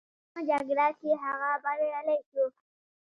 [0.33, 2.45] په دویمه جګړه کې هغه بریالی شو.